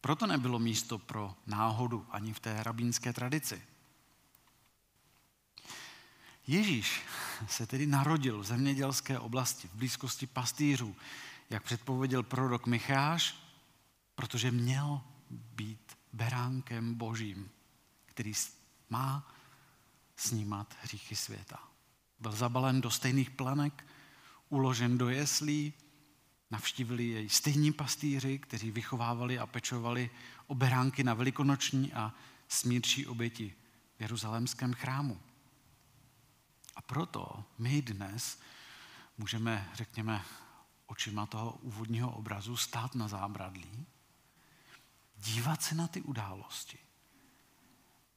Proto 0.00 0.26
nebylo 0.26 0.58
místo 0.58 0.98
pro 0.98 1.34
náhodu 1.46 2.06
ani 2.10 2.32
v 2.32 2.40
té 2.40 2.62
rabínské 2.62 3.12
tradici. 3.12 3.62
Ježíš 6.46 7.02
se 7.48 7.66
tedy 7.66 7.86
narodil 7.86 8.40
v 8.40 8.44
zemědělské 8.44 9.18
oblasti, 9.18 9.68
v 9.68 9.74
blízkosti 9.74 10.26
pastýřů, 10.26 10.96
jak 11.50 11.62
předpověděl 11.62 12.22
prorok 12.22 12.66
Micháš, 12.66 13.36
protože 14.14 14.50
měl 14.50 15.00
být 15.30 15.98
beránkem 16.12 16.94
božím, 16.94 17.50
který 18.06 18.32
má 18.90 19.32
snímat 20.22 20.76
hříchy 20.82 21.16
světa. 21.16 21.58
Byl 22.20 22.32
zabalen 22.32 22.80
do 22.80 22.90
stejných 22.90 23.30
planek, 23.30 23.86
uložen 24.48 24.98
do 24.98 25.08
jeslí, 25.08 25.72
navštívili 26.50 27.08
jej 27.08 27.28
stejní 27.28 27.72
pastýři, 27.72 28.38
kteří 28.38 28.70
vychovávali 28.70 29.38
a 29.38 29.46
pečovali 29.46 30.10
o 30.46 30.54
beránky 30.54 31.04
na 31.04 31.14
velikonoční 31.14 31.92
a 31.92 32.14
smírčí 32.48 33.06
oběti 33.06 33.54
v 33.96 34.00
jeruzalémském 34.00 34.74
chrámu. 34.74 35.20
A 36.76 36.82
proto 36.82 37.44
my 37.58 37.82
dnes 37.82 38.38
můžeme, 39.18 39.70
řekněme, 39.74 40.24
očima 40.86 41.26
toho 41.26 41.52
úvodního 41.52 42.10
obrazu 42.10 42.56
stát 42.56 42.94
na 42.94 43.08
zábradlí, 43.08 43.86
dívat 45.16 45.62
se 45.62 45.74
na 45.74 45.88
ty 45.88 46.02
události 46.02 46.78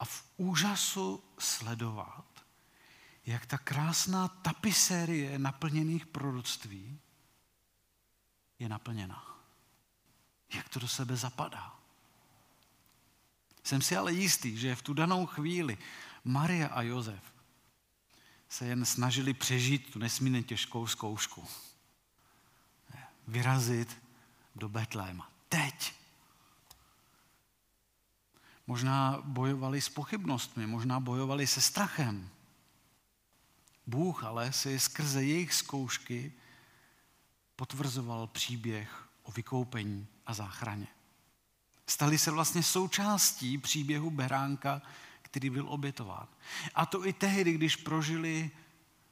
a 0.06 0.08
v 0.08 0.24
úžasu 0.38 1.24
sledovat, 1.40 2.26
jak 3.26 3.46
ta 3.46 3.58
krásná 3.58 4.28
tapisérie 4.28 5.40
naplněných 5.40 6.06
proroctví 6.06 7.00
je 8.60 8.70
naplněna. 8.70 9.38
Jak 10.54 10.70
to 10.70 10.80
do 10.80 10.88
sebe 10.88 11.16
zapadá. 11.18 11.76
Jsem 13.64 13.82
si 13.82 13.98
ale 13.98 14.14
jistý, 14.14 14.58
že 14.58 14.76
v 14.76 14.82
tu 14.82 14.94
danou 14.94 15.26
chvíli 15.26 15.78
Maria 16.24 16.68
a 16.68 16.82
Josef 16.82 17.24
se 18.50 18.66
jen 18.66 18.86
snažili 18.86 19.34
přežít 19.34 19.94
tu 19.94 20.00
nesmírně 20.00 20.44
těžkou 20.44 20.88
zkoušku. 20.88 21.48
Vyrazit 23.28 23.98
do 24.56 24.70
Betléma. 24.70 25.32
Teď. 25.50 25.94
Možná 28.67 29.22
bojovali 29.24 29.81
s 29.81 29.89
pochybnostmi, 29.89 30.67
možná 30.67 31.00
bojovali 31.00 31.48
se 31.48 31.62
strachem. 31.62 32.29
Bůh 33.88 34.24
ale 34.24 34.53
si 34.53 34.79
skrze 34.79 35.24
jejich 35.24 35.53
zkoušky 35.53 36.34
potvrzoval 37.55 38.27
příběh 38.27 39.10
o 39.24 39.31
vykoupení 39.31 40.07
a 40.25 40.34
záchraně. 40.34 40.88
Stali 41.88 42.17
se 42.17 42.31
vlastně 42.31 42.63
součástí 42.63 43.57
příběhu 43.57 44.12
beránka, 44.12 44.81
který 45.22 45.50
byl 45.50 45.69
obětován. 45.69 46.27
A 46.75 46.86
to 46.86 47.07
i 47.07 47.13
tehdy, 47.13 47.53
když 47.53 47.75
prožili 47.75 48.51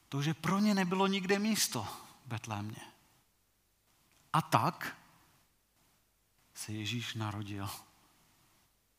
to, 0.10 0.22
že 0.22 0.34
pro 0.34 0.60
ně 0.60 0.76
nebylo 0.76 1.08
nikde 1.08 1.40
místo 1.40 1.84
v 2.26 2.28
Betlémě. 2.28 2.82
A 4.34 4.42
tak 4.42 4.98
se 6.54 6.72
Ježíš 6.72 7.14
narodil 7.14 7.70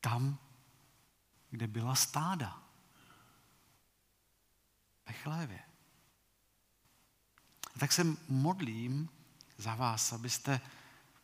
tam, 0.01 0.39
kde 1.55 1.67
byla 1.67 1.95
stáda. 1.95 2.63
Ve 5.07 5.13
chlévě. 5.13 5.59
A 7.75 7.79
tak 7.79 7.93
se 7.93 8.05
modlím 8.29 9.09
za 9.59 9.75
vás, 9.75 10.13
abyste 10.13 10.61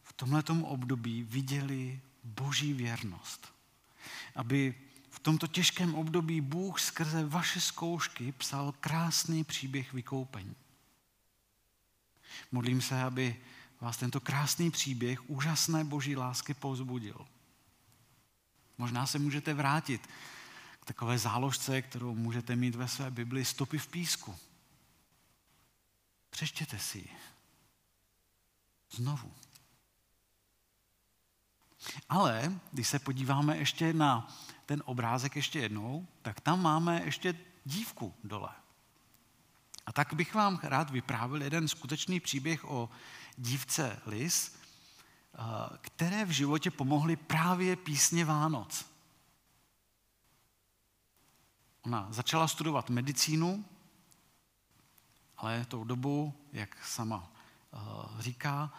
v 0.03 0.13
tomto 0.13 0.55
období 0.55 1.23
viděli 1.23 2.01
boží 2.25 2.73
věrnost. 2.73 3.53
Aby 4.35 4.75
v 5.11 5.19
tomto 5.19 5.47
těžkém 5.47 5.95
období 5.95 6.41
Bůh 6.41 6.81
skrze 6.81 7.25
vaše 7.25 7.61
zkoušky 7.61 8.33
psal 8.33 8.73
krásný 8.81 9.45
příběh 9.45 9.93
vykoupení. 9.93 10.57
Modlím 12.53 12.83
se, 12.83 13.03
aby 13.03 13.41
vás 13.81 13.97
tento 13.97 14.21
krásný 14.21 14.71
příběh 14.71 15.31
úžasné 15.31 15.85
boží 15.85 16.17
lásky 16.17 16.55
pozbudil. 16.55 17.27
Možná 18.81 19.07
se 19.07 19.19
můžete 19.19 19.55
vrátit 19.55 20.09
k 20.81 20.85
takové 20.85 21.19
záložce, 21.19 21.83
kterou 21.83 22.15
můžete 22.15 22.57
mít 22.57 22.75
ve 22.75 22.89
své 22.89 23.11
Bibli 23.11 23.45
stopy 23.45 23.79
v 23.79 23.87
písku. 23.87 24.37
Přečtěte 26.31 26.79
si 26.79 26.99
ji. 26.99 27.17
Znovu. 28.91 29.35
Ale 32.09 32.61
když 32.73 32.89
se 32.89 32.99
podíváme 32.99 33.57
ještě 33.57 33.93
na 33.93 34.37
ten 34.67 34.83
obrázek 34.85 35.37
ještě 35.37 35.59
jednou, 35.59 36.09
tak 36.23 36.41
tam 36.41 36.63
máme 36.63 37.03
ještě 37.05 37.39
dívku 37.65 38.15
dole. 38.25 38.51
A 39.87 39.93
tak 39.93 40.15
bych 40.15 40.35
vám 40.35 40.61
rád 40.63 40.91
vyprávil 40.91 41.43
jeden 41.43 41.69
skutečný 41.69 42.21
příběh 42.21 42.65
o 42.65 42.91
dívce 43.37 44.01
Lis, 44.07 44.60
které 45.81 46.25
v 46.25 46.31
životě 46.31 46.71
pomohly 46.71 47.17
právě 47.17 47.77
písně 47.77 48.25
Vánoc. 48.25 48.87
Ona 51.83 52.07
začala 52.11 52.49
studovat 52.49 52.91
medicínu, 52.91 53.65
ale 55.37 55.65
tou 55.65 55.85
dobu, 55.85 56.35
jak 56.53 56.85
sama 56.85 57.31
eh, 57.33 57.79
říká, 58.23 58.73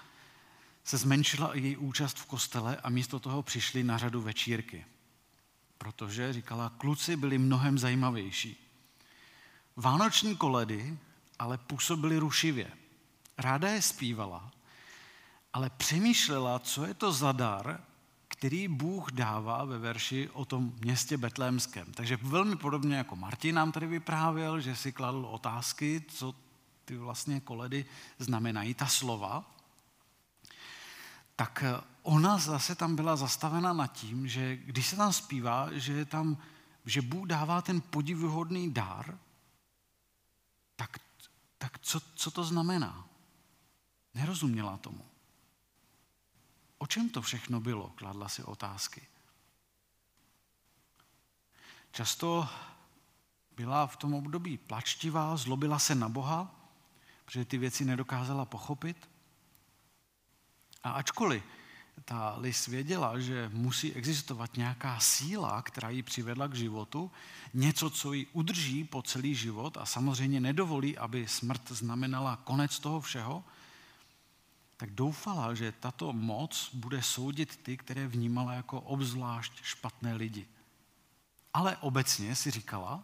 se 0.83 0.97
zmenšila 0.97 1.55
její 1.55 1.77
účast 1.77 2.17
v 2.17 2.25
kostele 2.25 2.77
a 2.77 2.89
místo 2.89 3.19
toho 3.19 3.43
přišly 3.43 3.83
na 3.83 3.97
řadu 3.97 4.21
večírky. 4.21 4.85
protože, 5.77 6.33
říkala, 6.33 6.69
kluci 6.69 7.15
byli 7.15 7.37
mnohem 7.37 7.77
zajímavější. 7.77 8.57
Vánoční 9.75 10.37
koledy 10.37 10.97
ale 11.41 11.57
působily 11.57 12.17
rušivě. 12.17 12.71
Ráda 13.37 13.69
je 13.69 13.81
zpívala, 13.81 14.51
ale 15.53 15.69
přemýšlela, 15.69 16.59
co 16.59 16.85
je 16.85 16.93
to 16.93 17.11
za 17.11 17.31
dar, 17.31 17.81
který 18.27 18.67
Bůh 18.67 19.11
dává 19.11 19.65
ve 19.65 19.77
verši 19.77 20.29
o 20.33 20.45
tom 20.45 20.73
městě 20.79 21.17
Betlémském. 21.17 21.93
Takže 21.93 22.17
velmi 22.21 22.55
podobně 22.55 22.95
jako 22.95 23.15
Martin 23.15 23.55
nám 23.55 23.71
tady 23.71 23.87
vyprávěl, 23.87 24.59
že 24.59 24.75
si 24.75 24.91
kladl 24.91 25.25
otázky, 25.25 26.05
co 26.07 26.35
ty 26.85 26.97
vlastně 26.97 27.39
koledy 27.39 27.85
znamenají, 28.19 28.73
ta 28.73 28.87
slova, 28.87 29.51
tak 31.35 31.63
ona 32.03 32.37
zase 32.37 32.75
tam 32.75 32.95
byla 32.95 33.15
zastavena 33.15 33.73
nad 33.73 33.87
tím, 33.87 34.27
že 34.27 34.55
když 34.55 34.87
se 34.87 34.95
tam 34.95 35.13
zpívá, 35.13 35.69
že, 35.71 36.05
tam, 36.05 36.37
že 36.85 37.01
Bůh 37.01 37.27
dává 37.27 37.61
ten 37.61 37.81
podivuhodný 37.81 38.73
dár, 38.73 39.17
tak, 40.75 40.97
tak 41.57 41.79
co, 41.79 41.99
co 41.99 42.31
to 42.31 42.43
znamená? 42.43 43.07
Nerozuměla 44.13 44.77
tomu. 44.77 45.10
O 46.81 46.87
čem 46.87 47.09
to 47.09 47.21
všechno 47.21 47.59
bylo? 47.59 47.89
Kladla 47.95 48.29
si 48.29 48.43
otázky. 48.43 49.01
Často 51.91 52.49
byla 53.55 53.87
v 53.87 53.97
tom 53.97 54.13
období 54.13 54.57
plačtivá, 54.57 55.37
zlobila 55.37 55.79
se 55.79 55.95
na 55.95 56.09
Boha, 56.09 56.55
protože 57.25 57.45
ty 57.45 57.57
věci 57.57 57.85
nedokázala 57.85 58.45
pochopit. 58.45 59.09
A 60.83 60.91
ačkoliv 60.91 61.43
ta 62.05 62.35
Lis 62.37 62.67
věděla, 62.67 63.19
že 63.19 63.49
musí 63.53 63.93
existovat 63.93 64.57
nějaká 64.57 64.99
síla, 64.99 65.61
která 65.61 65.89
ji 65.89 66.03
přivedla 66.03 66.47
k 66.47 66.55
životu, 66.55 67.11
něco, 67.53 67.89
co 67.89 68.13
ji 68.13 68.25
udrží 68.25 68.83
po 68.83 69.01
celý 69.01 69.35
život 69.35 69.77
a 69.77 69.85
samozřejmě 69.85 70.39
nedovolí, 70.39 70.97
aby 70.97 71.27
smrt 71.27 71.71
znamenala 71.71 72.35
konec 72.35 72.79
toho 72.79 73.01
všeho, 73.01 73.43
tak 74.81 74.91
doufala, 74.91 75.53
že 75.53 75.71
tato 75.71 76.13
moc 76.13 76.69
bude 76.73 77.01
soudit 77.01 77.63
ty, 77.63 77.77
které 77.77 78.07
vnímala 78.07 78.53
jako 78.53 78.81
obzvlášť 78.81 79.63
špatné 79.63 80.13
lidi. 80.13 80.47
Ale 81.53 81.77
obecně 81.77 82.35
si 82.35 82.51
říkala, 82.51 83.03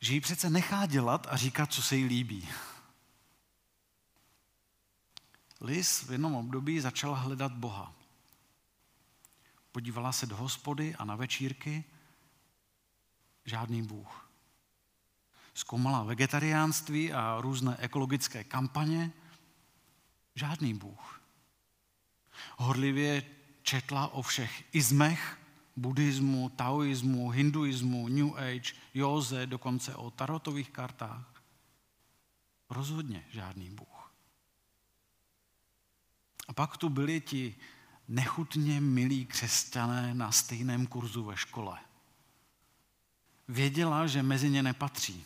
že 0.00 0.14
ji 0.14 0.20
přece 0.20 0.50
nechá 0.50 0.86
dělat 0.86 1.26
a 1.30 1.36
říkat, 1.36 1.72
co 1.72 1.82
se 1.82 1.96
jí 1.96 2.04
líbí. 2.04 2.48
Liz 5.60 6.02
v 6.02 6.12
jednom 6.12 6.34
období 6.34 6.80
začala 6.80 7.16
hledat 7.18 7.52
Boha. 7.52 7.92
Podívala 9.72 10.12
se 10.12 10.26
do 10.26 10.36
hospody 10.36 10.94
a 10.94 11.04
na 11.04 11.16
večírky. 11.16 11.84
Žádný 13.44 13.82
Bůh. 13.82 14.28
Zkoumala 15.54 16.02
vegetariánství 16.02 17.12
a 17.12 17.40
různé 17.40 17.76
ekologické 17.76 18.44
kampaně. 18.44 19.12
Žádný 20.34 20.74
Bůh. 20.74 21.20
Horlivě 22.58 23.22
četla 23.62 24.08
o 24.08 24.22
všech 24.22 24.64
izmech, 24.74 25.38
buddhismu, 25.76 26.48
taoismu, 26.48 27.30
hinduismu, 27.30 28.08
New 28.08 28.36
Age, 28.36 28.72
józe, 28.94 29.46
dokonce 29.46 29.96
o 29.96 30.10
tarotových 30.10 30.70
kartách. 30.70 31.42
Rozhodně 32.70 33.24
žádný 33.30 33.70
Bůh. 33.70 34.12
A 36.48 36.52
pak 36.52 36.76
tu 36.76 36.88
byli 36.88 37.20
ti 37.20 37.54
nechutně 38.08 38.80
milí 38.80 39.26
křesťané 39.26 40.14
na 40.14 40.32
stejném 40.32 40.86
kurzu 40.86 41.24
ve 41.24 41.36
škole. 41.36 41.78
Věděla, 43.48 44.06
že 44.06 44.22
mezi 44.22 44.50
ně 44.50 44.62
nepatří. 44.62 45.24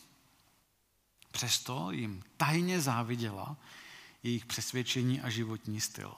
Přesto 1.31 1.91
jim 1.91 2.23
tajně 2.37 2.81
záviděla 2.81 3.57
jejich 4.27 4.47
přesvědčení 4.47 5.21
a 5.21 5.31
životní 5.31 5.81
styl. 5.81 6.15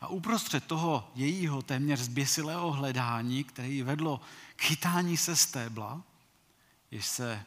A 0.00 0.08
uprostřed 0.08 0.64
toho 0.64 1.12
jejího 1.14 1.62
téměř 1.62 2.00
zběsilého 2.00 2.72
hledání, 2.72 3.44
které 3.44 3.68
ji 3.68 3.82
vedlo 3.82 4.20
k 4.56 4.62
chytání 4.62 5.16
se 5.16 5.36
stébla, 5.36 6.02
jež 6.90 7.06
se 7.06 7.44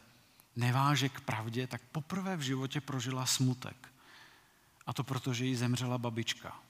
neváže 0.56 1.08
k 1.08 1.20
pravdě, 1.20 1.66
tak 1.66 1.82
poprvé 1.92 2.36
v 2.36 2.40
životě 2.40 2.80
prožila 2.80 3.26
smutek. 3.26 3.88
A 4.86 4.92
to 4.92 5.04
proto, 5.04 5.34
že 5.34 5.44
jí 5.44 5.56
zemřela 5.56 5.98
babička. 5.98 6.60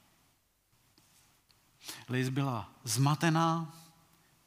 Liz 2.08 2.28
byla 2.28 2.70
zmatená, 2.84 3.74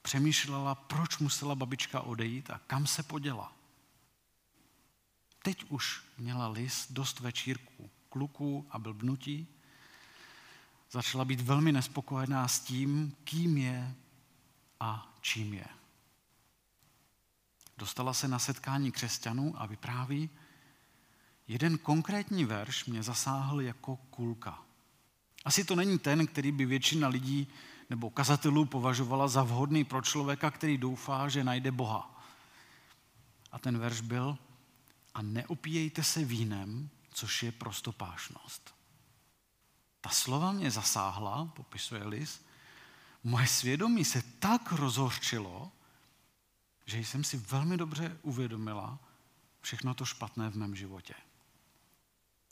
přemýšlela, 0.02 0.76
proč 0.76 1.18
musela 1.18 1.56
babička 1.56 2.02
odejít 2.02 2.50
a 2.50 2.60
kam 2.68 2.88
se 2.88 3.04
poděla. 3.04 3.54
Teď 5.42 5.66
už 5.70 6.04
měla 6.18 6.48
Liz 6.48 6.88
dost 6.90 7.20
večírků, 7.20 7.90
kluků 8.10 8.68
a 8.70 8.80
blbnutí. 8.80 9.48
Začala 10.92 11.26
být 11.26 11.42
velmi 11.42 11.72
nespokojená 11.72 12.48
s 12.48 12.60
tím, 12.60 13.16
kým 13.24 13.58
je 13.58 13.96
a 14.80 15.14
čím 15.22 15.54
je. 15.54 15.66
Dostala 17.78 18.14
se 18.14 18.28
na 18.28 18.40
setkání 18.40 18.92
křesťanů 18.92 19.54
a 19.62 19.66
vypráví, 19.66 20.30
jeden 21.48 21.78
konkrétní 21.78 22.46
verš 22.46 22.86
mě 22.86 23.04
zasáhl 23.04 23.62
jako 23.62 23.96
kulka. 23.96 24.64
Asi 25.46 25.64
to 25.64 25.76
není 25.76 26.00
ten, 26.00 26.28
který 26.28 26.52
by 26.52 26.66
většina 26.66 27.08
lidí 27.08 27.48
nebo 27.90 28.10
kazatelů 28.10 28.66
považovala 28.66 29.28
za 29.28 29.44
vhodný 29.44 29.84
pro 29.84 30.02
člověka, 30.02 30.52
který 30.52 30.78
doufá, 30.78 31.30
že 31.30 31.44
najde 31.44 31.72
Boha. 31.72 32.24
A 33.52 33.60
ten 33.60 33.78
verš 33.78 34.02
byl, 34.02 34.38
a 35.14 35.22
neopíjejte 35.22 36.04
se 36.04 36.26
vínem, 36.26 36.90
což 37.18 37.44
je 37.44 37.52
prostopášnost. 37.52 38.76
Ta 40.02 40.10
slova 40.10 40.52
mě 40.52 40.72
zasáhla, 40.72 41.46
popisuje 41.46 42.04
Lis, 42.04 42.46
moje 43.24 43.48
svědomí 43.48 44.06
se 44.06 44.22
tak 44.22 44.72
rozhořčilo, 44.72 45.72
že 46.86 46.98
jsem 46.98 47.24
si 47.24 47.38
velmi 47.38 47.78
dobře 47.78 48.18
uvědomila 48.22 49.00
všechno 49.62 49.94
to 49.94 50.06
špatné 50.06 50.50
v 50.50 50.56
mém 50.56 50.76
životě. 50.76 51.14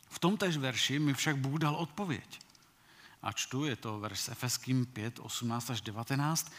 V 0.10 0.20
tom 0.20 0.38
též 0.38 0.58
verši 0.58 1.00
mi 1.00 1.14
však 1.14 1.38
Bůh 1.38 1.60
dal 1.60 1.76
odpověď 1.76 2.42
a 3.22 3.32
čtu, 3.32 3.66
je 3.66 3.76
to 3.76 4.00
verš 4.00 4.30
Efeským 4.30 4.86
5, 4.86 5.20
18 5.20 5.70
až 5.70 5.82
19, 5.82 6.52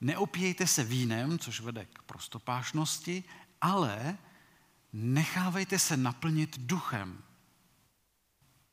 neopíjejte 0.00 0.66
se 0.66 0.84
vínem, 0.84 1.38
což 1.38 1.60
vede 1.60 1.84
k 1.84 2.02
prostopášnosti, 2.02 3.24
ale 3.60 4.18
nechávejte 4.92 5.78
se 5.78 5.96
naplnit 5.96 6.58
duchem. 6.58 7.22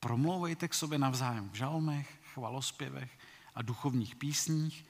Promlouvejte 0.03 0.67
k 0.67 0.73
sobě 0.73 0.99
navzájem 0.99 1.49
v 1.49 1.55
žalmech, 1.55 2.19
chvalospěvech 2.33 3.19
a 3.55 3.61
duchovních 3.61 4.15
písních. 4.15 4.85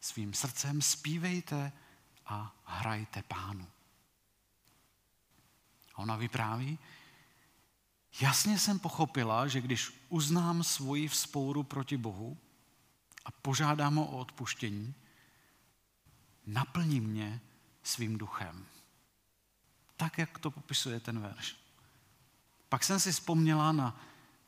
Svým 0.00 0.34
srdcem 0.34 0.82
zpívejte 0.82 1.72
a 2.26 2.54
hrajte 2.64 3.22
pánu. 3.22 3.66
A 5.94 5.98
ona 5.98 6.16
vypráví, 6.16 6.78
Jasně 8.20 8.58
jsem 8.58 8.78
pochopila, 8.78 9.46
že 9.48 9.60
když 9.60 9.92
uznám 10.08 10.64
svoji 10.64 11.08
vzpouru 11.08 11.62
proti 11.62 11.96
Bohu 11.96 12.38
a 13.24 13.30
požádám 13.30 13.96
ho 13.96 14.06
o 14.06 14.18
odpuštění, 14.18 14.94
naplní 16.46 17.00
mě 17.00 17.40
svým 17.82 18.18
duchem. 18.18 18.66
Tak, 19.96 20.18
jak 20.18 20.38
to 20.38 20.50
popisuje 20.50 21.00
ten 21.00 21.20
verš. 21.20 21.56
Pak 22.68 22.84
jsem 22.84 23.00
si 23.00 23.12
vzpomněla 23.12 23.72
na 23.72 24.00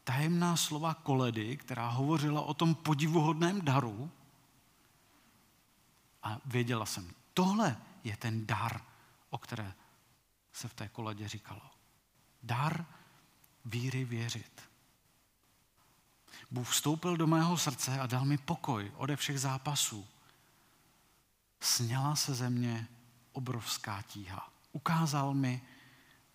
tajemná 0.04 0.56
slova 0.56 0.94
koledy, 0.94 1.56
která 1.56 1.88
hovořila 1.88 2.40
o 2.40 2.54
tom 2.54 2.74
podivuhodném 2.74 3.60
daru 3.60 4.10
a 6.22 6.38
věděla 6.44 6.86
jsem, 6.86 7.10
tohle 7.34 7.76
je 8.04 8.16
ten 8.16 8.46
dar, 8.46 8.80
o 9.30 9.38
které 9.38 9.74
se 10.52 10.68
v 10.68 10.74
té 10.74 10.88
koledě 10.88 11.28
říkalo. 11.28 11.62
Dar 12.42 12.86
víry 13.64 14.04
věřit. 14.04 14.62
Bůh 16.50 16.68
vstoupil 16.68 17.16
do 17.16 17.26
mého 17.26 17.58
srdce 17.58 18.00
a 18.00 18.06
dal 18.06 18.24
mi 18.24 18.38
pokoj 18.38 18.92
ode 18.96 19.16
všech 19.16 19.40
zápasů. 19.40 20.06
Sněla 21.60 22.16
se 22.16 22.34
ze 22.34 22.50
mě 22.50 22.88
obrovská 23.32 24.02
tíha. 24.02 24.48
Ukázal 24.72 25.34
mi 25.34 25.62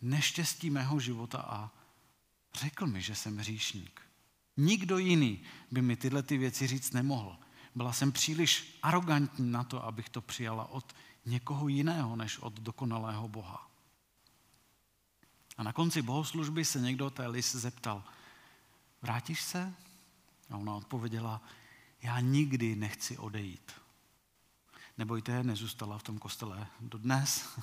neštěstí 0.02 0.70
mého 0.70 1.00
života 1.00 1.38
a 1.38 1.72
řekl 2.56 2.88
mi, 2.88 3.02
že 3.02 3.16
jsem 3.16 3.38
hříšník. 3.38 4.02
Nikdo 4.58 4.98
jiný 4.98 5.44
by 5.72 5.82
mi 5.82 5.96
tyhle 5.96 6.24
ty 6.24 6.38
věci 6.38 6.68
říct 6.68 6.92
nemohl. 6.92 7.38
Byla 7.76 7.94
jsem 7.94 8.12
příliš 8.12 8.80
arrogantní 8.84 9.52
na 9.52 9.64
to, 9.64 9.84
abych 9.84 10.10
to 10.10 10.22
přijala 10.22 10.66
od 10.66 10.96
někoho 11.26 11.68
jiného 11.68 12.16
než 12.16 12.38
od 12.38 12.54
dokonalého 12.54 13.28
Boha. 13.28 13.72
A 15.58 15.64
na 15.64 15.74
konci 15.74 16.02
bohoslužby 16.02 16.66
se 16.66 16.82
někdo 16.82 17.10
té 17.10 17.28
Lis 17.28 17.56
zeptal, 17.56 18.04
vrátíš 19.02 19.42
se? 19.42 19.74
A 20.50 20.58
ona 20.58 20.76
odpověděla, 20.76 21.42
já 22.02 22.20
nikdy 22.20 22.76
nechci 22.76 23.18
odejít. 23.18 23.72
Nebojte, 24.98 25.44
nezůstala 25.44 25.98
v 25.98 26.04
tom 26.04 26.20
kostele 26.20 26.68
dodnes. 26.80 27.60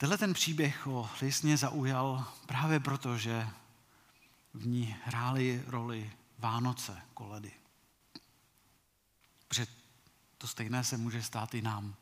Tenhle 0.00 0.18
ten 0.18 0.34
příběh 0.34 0.86
o 0.86 1.10
Lisně 1.22 1.56
zaujal 1.56 2.32
právě 2.46 2.80
proto, 2.80 3.18
že 3.18 3.48
v 4.54 4.66
ní 4.66 4.96
hrály 5.04 5.64
roli 5.66 6.12
Vánoce, 6.38 7.02
koledy. 7.14 7.52
Protože 9.48 9.66
to 10.38 10.46
stejné 10.46 10.84
se 10.84 10.96
může 10.96 11.22
stát 11.22 11.54
i 11.54 11.62
nám. 11.62 11.94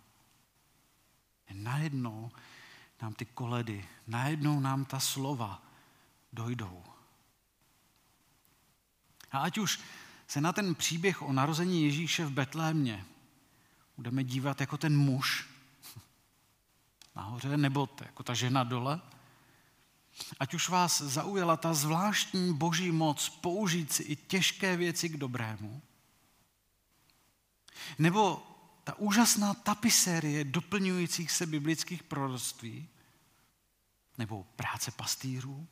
Najednou 1.52 2.30
nám 3.02 3.14
ty 3.14 3.24
koledy, 3.24 3.88
najednou 4.06 4.60
nám 4.60 4.84
ta 4.84 5.00
slova 5.00 5.62
dojdou. 6.32 6.84
A 9.32 9.38
ať 9.38 9.58
už 9.58 9.80
se 10.28 10.40
na 10.40 10.52
ten 10.52 10.74
příběh 10.74 11.22
o 11.22 11.32
narození 11.32 11.84
Ježíše 11.84 12.26
v 12.26 12.32
Betlémě 12.32 13.04
budeme 13.96 14.24
dívat 14.24 14.60
jako 14.60 14.78
ten 14.78 14.96
muž 14.98 15.57
nahoře, 17.18 17.56
nebo 17.56 17.88
jako 18.00 18.22
ta 18.22 18.34
žena 18.34 18.64
dole, 18.64 19.00
ať 20.40 20.54
už 20.54 20.68
vás 20.68 21.02
zaujala 21.02 21.56
ta 21.56 21.74
zvláštní 21.74 22.54
boží 22.54 22.90
moc 22.90 23.28
použít 23.28 23.92
si 23.92 24.02
i 24.02 24.16
těžké 24.16 24.76
věci 24.76 25.08
k 25.08 25.16
dobrému, 25.16 25.82
nebo 27.98 28.42
ta 28.84 28.98
úžasná 28.98 29.54
tapisérie 29.54 30.44
doplňujících 30.44 31.30
se 31.30 31.46
biblických 31.46 32.02
proroctví, 32.02 32.88
nebo 34.18 34.44
práce 34.56 34.90
pastýrů, 34.90 35.66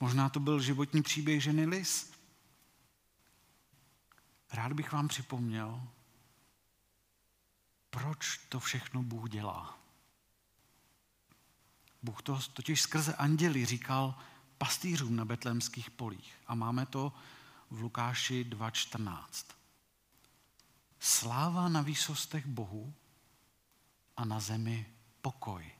Možná 0.00 0.28
to 0.28 0.40
byl 0.40 0.60
životní 0.60 1.02
příběh 1.02 1.42
ženy 1.42 1.66
Lis. 1.66 2.12
Rád 4.52 4.72
bych 4.72 4.92
vám 4.92 5.08
připomněl, 5.08 5.88
proč 7.92 8.36
to 8.48 8.60
všechno 8.60 9.02
Bůh 9.02 9.30
dělá. 9.30 9.78
Bůh 12.02 12.22
to 12.22 12.40
totiž 12.52 12.82
skrze 12.82 13.14
anděli 13.14 13.66
říkal 13.66 14.14
pastýřům 14.58 15.16
na 15.16 15.24
betlémských 15.24 15.90
polích. 15.90 16.34
A 16.46 16.54
máme 16.54 16.86
to 16.86 17.12
v 17.70 17.80
Lukáši 17.80 18.44
2.14. 18.44 19.22
Sláva 21.00 21.68
na 21.68 21.82
výsostech 21.82 22.46
Bohu 22.46 22.94
a 24.16 24.24
na 24.24 24.40
zemi 24.40 24.86
pokoj 25.22 25.70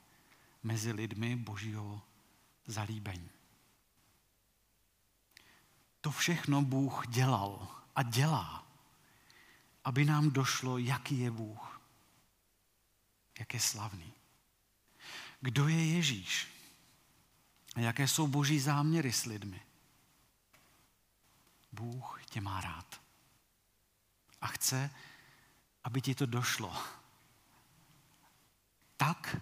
mezi 0.63 0.91
lidmi 0.91 1.35
božího 1.35 2.01
zalíbení. 2.67 3.29
To 6.01 6.11
všechno 6.11 6.61
Bůh 6.61 7.07
dělal 7.07 7.67
a 7.95 8.03
dělá, 8.03 8.67
aby 9.83 10.05
nám 10.05 10.31
došlo, 10.31 10.77
jaký 10.77 11.19
je 11.19 11.31
Bůh. 11.31 11.72
Jak 13.39 13.53
je 13.53 13.59
slavný. 13.59 14.13
Kdo 15.41 15.67
je 15.67 15.85
Ježíš? 15.85 16.47
Jaké 17.75 18.07
jsou 18.07 18.27
boží 18.27 18.59
záměry 18.59 19.13
s 19.13 19.25
lidmi? 19.25 19.61
Bůh 21.71 22.21
tě 22.25 22.41
má 22.41 22.61
rád. 22.61 23.01
A 24.41 24.47
chce, 24.47 24.89
aby 25.83 26.01
ti 26.01 26.15
to 26.15 26.25
došlo. 26.25 26.83
Tak, 28.97 29.37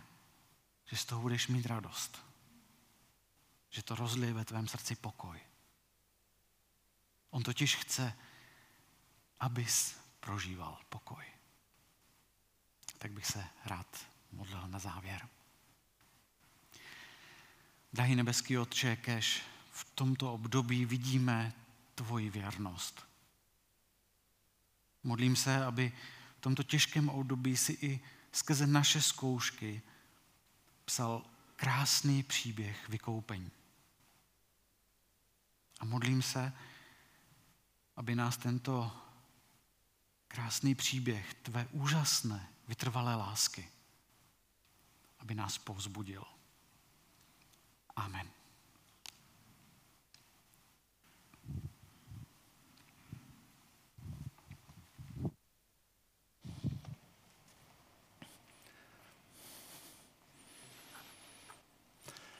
že 0.86 0.98
z 0.98 1.06
toho 1.06 1.22
budeš 1.22 1.48
mít 1.48 1.66
radost. 1.66 2.26
Že 3.70 3.84
to 3.84 3.96
rozlije 3.96 4.34
ve 4.34 4.46
tvém 4.46 4.68
srdci 4.68 4.96
pokoj. 4.96 5.40
On 7.30 7.44
totiž 7.44 7.76
chce, 7.76 8.18
abys 9.40 9.98
prožíval 10.20 10.80
pokoj. 10.90 11.26
Tak 13.02 13.12
bych 13.12 13.26
se 13.26 13.48
rád 13.66 14.06
modlil 14.32 14.68
na 14.68 14.80
závěr. 14.80 15.28
Drahý 17.94 18.16
nebeský 18.16 18.58
Otče, 18.58 18.96
kež 18.96 19.42
v 19.72 19.86
tomto 19.96 20.34
období 20.34 20.86
vidíme 20.86 21.54
tvoji 21.96 22.30
věrnost. 22.30 23.08
Modlím 25.04 25.36
se, 25.36 25.66
aby 25.66 25.92
v 26.38 26.42
tomto 26.42 26.64
těžkém 26.64 27.10
období 27.10 27.58
si 27.58 27.72
i 27.82 28.00
skrze 28.32 28.68
naše 28.68 29.02
zkoušky 29.02 29.82
psal 30.86 31.26
krásný 31.56 32.24
příběh 32.24 32.90
vykoupení. 32.90 33.52
A 35.80 35.86
modlím 35.86 36.22
se, 36.22 36.54
aby 37.96 38.16
nás 38.16 38.38
tento 38.38 38.92
krásný 40.28 40.76
příběh 40.76 41.34
tvé 41.34 41.68
úžasné, 41.72 42.48
vytrvalé 42.72 43.16
lásky, 43.16 43.68
aby 45.20 45.36
nás 45.36 45.58
povzbudil. 45.58 46.24
Amen. 47.96 48.41